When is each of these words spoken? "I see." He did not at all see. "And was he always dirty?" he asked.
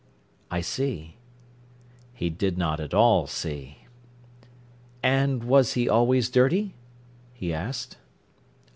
"I 0.49 0.61
see." 0.61 1.17
He 2.15 2.31
did 2.31 2.57
not 2.57 2.79
at 2.79 2.91
all 2.91 3.27
see. 3.27 3.85
"And 5.03 5.43
was 5.43 5.73
he 5.73 5.87
always 5.87 6.27
dirty?" 6.31 6.73
he 7.35 7.53
asked. 7.53 7.97